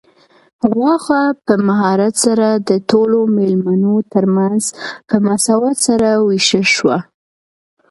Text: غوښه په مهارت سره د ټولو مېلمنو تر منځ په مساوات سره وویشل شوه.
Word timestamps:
غوښه 0.73 1.21
په 1.45 1.53
مهارت 1.67 2.15
سره 2.25 2.47
د 2.69 2.71
ټولو 2.89 3.19
مېلمنو 3.37 3.95
تر 4.13 4.23
منځ 4.35 4.63
په 5.07 5.15
مساوات 5.27 5.77
سره 5.87 6.07
وویشل 6.21 6.65
شوه. 6.75 6.97